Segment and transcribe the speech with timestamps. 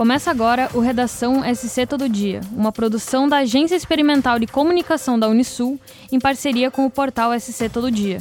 [0.00, 5.28] Começa agora o Redação SC Todo Dia, uma produção da Agência Experimental de Comunicação da
[5.28, 5.78] Unisul
[6.10, 8.16] em parceria com o portal SC Todo Dia.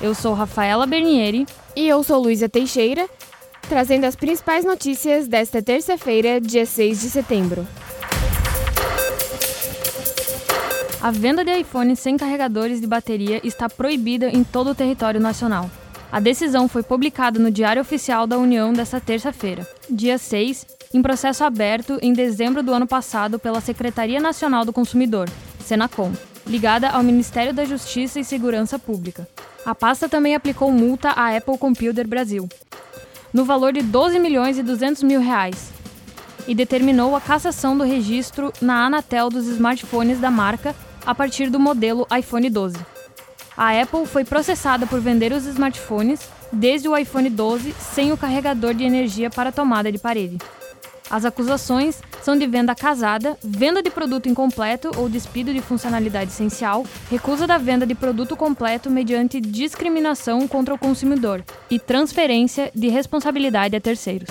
[0.00, 1.44] Eu sou Rafaela Bernieri.
[1.74, 3.10] E eu sou Luísa Teixeira,
[3.68, 7.66] trazendo as principais notícias desta terça-feira, dia 6 de setembro.
[11.02, 15.68] A venda de iPhones sem carregadores de bateria está proibida em todo o território nacional.
[16.12, 21.42] A decisão foi publicada no Diário Oficial da União desta terça-feira, dia 6, em processo
[21.42, 26.12] aberto em dezembro do ano passado pela Secretaria Nacional do Consumidor, Senacom,
[26.46, 29.26] ligada ao Ministério da Justiça e Segurança Pública.
[29.66, 32.48] A pasta também aplicou multa à Apple Computer Brasil,
[33.32, 35.72] no valor de 12 milhões e 200 mil reais,
[36.46, 41.58] e determinou a cassação do registro na Anatel dos smartphones da marca a partir do
[41.58, 42.76] modelo iPhone 12.
[43.56, 46.20] A Apple foi processada por vender os smartphones
[46.52, 50.38] desde o iPhone 12 sem o carregador de energia para tomada de parede.
[51.10, 56.84] As acusações são de venda casada, venda de produto incompleto ou despido de funcionalidade essencial,
[57.10, 63.76] recusa da venda de produto completo mediante discriminação contra o consumidor e transferência de responsabilidade
[63.76, 64.28] a terceiros.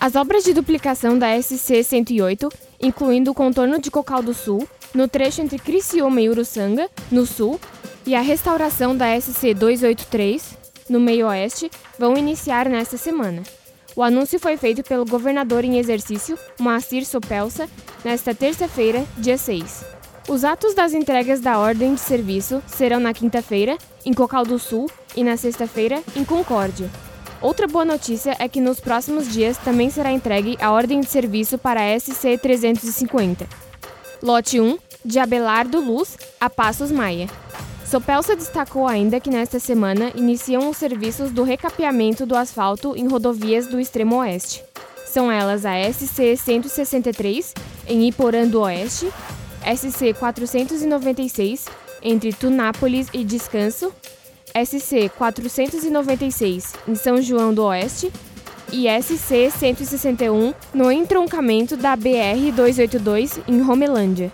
[0.00, 2.48] As obras de duplicação da SC 108,
[2.80, 7.60] incluindo o contorno de Cocal do Sul, no trecho entre Criciúma e Uruçanga, no sul,
[8.06, 10.58] e a restauração da SC 283,
[10.90, 13.42] no meio-oeste, vão iniciar nesta semana.
[13.96, 17.68] O anúncio foi feito pelo governador em exercício, Moacir Sopelsa,
[18.04, 19.84] nesta terça-feira, dia 6.
[20.28, 24.90] Os atos das entregas da ordem de serviço serão na quinta-feira, em Cocal do Sul,
[25.16, 26.90] e na sexta-feira, em Concórdia.
[27.40, 31.56] Outra boa notícia é que nos próximos dias também será entregue a ordem de serviço
[31.56, 33.48] para a SC 350.
[34.22, 37.28] Lote 1, de Abelardo Luz a Passos Maia.
[37.90, 43.66] Sopelsa destacou ainda que nesta semana iniciam os serviços do recapeamento do asfalto em rodovias
[43.66, 44.62] do extremo oeste.
[45.04, 47.52] São elas a SC 163
[47.88, 49.08] em Iporã do Oeste,
[49.76, 51.66] SC 496
[52.00, 53.92] entre Tunápolis e Descanso,
[54.54, 58.12] SC 496 em São João do Oeste
[58.72, 64.32] e SC 161 no entroncamento da BR 282 em Romelândia.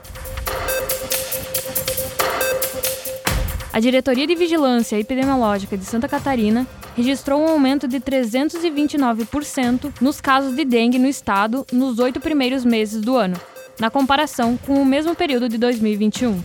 [3.77, 6.67] A Diretoria de Vigilância Epidemiológica de Santa Catarina
[6.97, 13.03] registrou um aumento de 329% nos casos de dengue no estado nos oito primeiros meses
[13.03, 13.39] do ano,
[13.79, 16.43] na comparação com o mesmo período de 2021.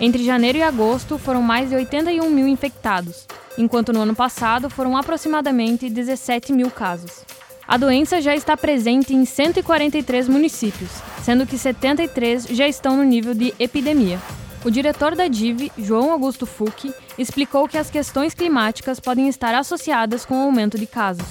[0.00, 3.26] Entre janeiro e agosto foram mais de 81 mil infectados,
[3.58, 7.26] enquanto no ano passado foram aproximadamente 17 mil casos.
[7.68, 10.90] A doença já está presente em 143 municípios,
[11.22, 14.18] sendo que 73 já estão no nível de epidemia.
[14.62, 20.26] O diretor da DIV, João Augusto Fucchi, explicou que as questões climáticas podem estar associadas
[20.26, 21.24] com o aumento de casos.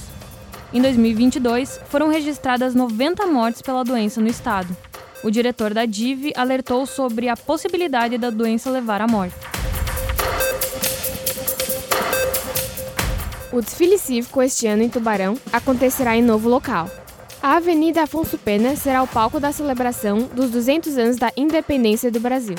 [0.73, 4.75] Em 2022, foram registradas 90 mortes pela doença no estado.
[5.23, 9.35] O diretor da DIV alertou sobre a possibilidade da doença levar à morte.
[13.51, 16.89] O desfile cívico este ano em Tubarão acontecerá em novo local.
[17.43, 22.19] A Avenida Afonso Pena será o palco da celebração dos 200 anos da independência do
[22.19, 22.55] Brasil.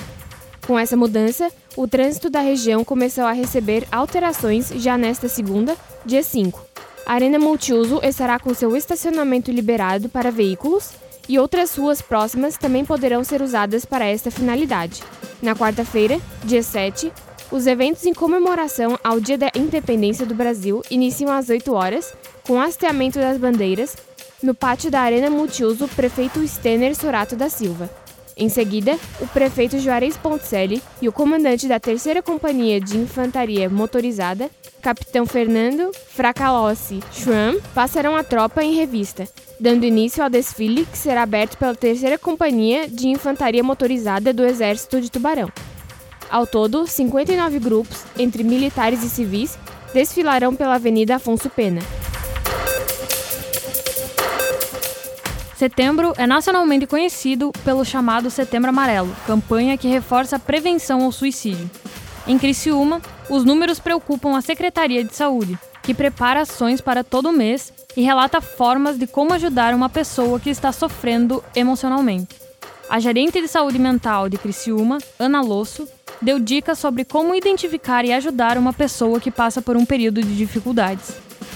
[0.71, 5.77] Com essa mudança, o trânsito da região começou a receber alterações já nesta segunda,
[6.07, 6.65] dia 5.
[7.05, 10.93] A Arena Multiuso estará com seu estacionamento liberado para veículos
[11.29, 15.03] e outras ruas próximas também poderão ser usadas para esta finalidade.
[15.43, 17.13] Na quarta-feira, dia 7,
[17.51, 22.15] os eventos em comemoração ao Dia da Independência do Brasil iniciam às 8 horas,
[22.47, 23.97] com hasteamento das bandeiras,
[24.41, 27.91] no pátio da Arena Multiuso Prefeito Stener Sorato da Silva.
[28.41, 34.51] Em seguida, o prefeito Juarez Poncelli e o comandante da terceira companhia de infantaria motorizada,
[34.81, 39.29] capitão Fernando Fracalossi Schramm, passarão a tropa em revista,
[39.61, 45.03] dando início ao desfile que será aberto pela terceira companhia de infantaria motorizada do Exército
[45.03, 45.53] de Tubarão.
[46.31, 49.59] Ao todo, 59 grupos, entre militares e civis,
[49.93, 51.83] desfilarão pela Avenida Afonso Pena.
[55.61, 61.71] Setembro é nacionalmente conhecido pelo chamado Setembro Amarelo, campanha que reforça a prevenção ao suicídio.
[62.27, 67.75] Em Criciúma, os números preocupam a Secretaria de Saúde, que prepara ações para todo mês
[67.95, 72.37] e relata formas de como ajudar uma pessoa que está sofrendo emocionalmente.
[72.89, 75.87] A gerente de saúde mental de Criciúma, Ana Losso,
[76.23, 80.35] deu dicas sobre como identificar e ajudar uma pessoa que passa por um período de
[80.35, 81.13] dificuldades.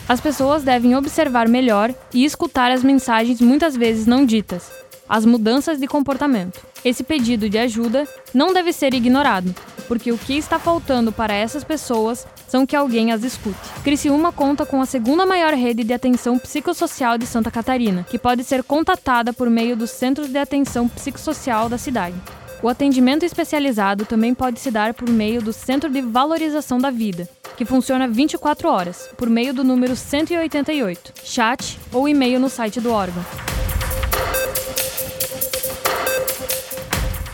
[0.06, 4.70] As pessoas devem observar melhor e escutar as mensagens muitas vezes não ditas.
[5.08, 6.60] as mudanças de comportamento.
[6.84, 9.54] Esse pedido de ajuda não deve ser ignorado,
[9.86, 13.58] porque o que está faltando para essas pessoas são que alguém as escute.
[13.82, 18.44] Criciúma conta com a segunda maior rede de atenção psicossocial de Santa Catarina, que pode
[18.44, 22.16] ser contatada por meio dos centros de atenção psicossocial da cidade.
[22.62, 27.28] O atendimento especializado também pode se dar por meio do Centro de Valorização da Vida,
[27.56, 32.90] que funciona 24 horas, por meio do número 188, chat ou e-mail no site do
[32.90, 33.24] órgão.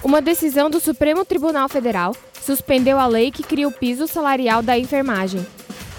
[0.03, 4.79] Uma decisão do Supremo Tribunal Federal suspendeu a lei que cria o piso salarial da
[4.79, 5.47] enfermagem.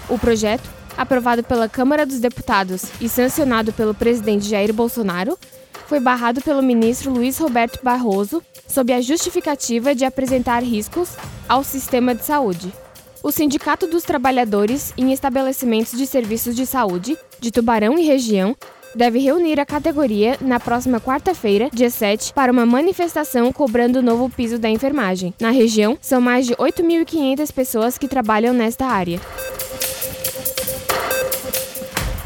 [0.08, 5.38] O projeto, aprovado pela Câmara dos Deputados e sancionado pelo presidente Jair Bolsonaro,
[5.86, 11.10] foi barrado pelo ministro Luiz Roberto Barroso sob a justificativa de apresentar riscos
[11.48, 12.81] ao sistema de saúde.
[13.22, 18.56] O Sindicato dos Trabalhadores em Estabelecimentos de Serviços de Saúde de Tubarão e região
[18.96, 24.28] deve reunir a categoria na próxima quarta-feira, dia 7, para uma manifestação cobrando o novo
[24.28, 25.32] piso da enfermagem.
[25.40, 29.20] Na região, são mais de 8.500 pessoas que trabalham nesta área.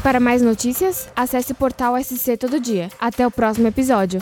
[0.01, 2.89] Para mais notícias, acesse o portal SC Todo Dia.
[2.99, 4.19] Até o próximo episódio.